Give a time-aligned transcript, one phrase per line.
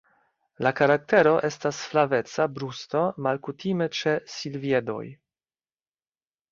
[0.67, 5.03] La karaktero estas flaveca brusto malkutime ĉe silviedoj.